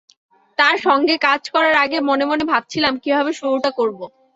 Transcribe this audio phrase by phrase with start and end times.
[0.57, 3.99] তাঁর সঙ্গে কাজ করার আগে মনে মনে ভাবছিলাম, কীভাবে শুরুটা করব।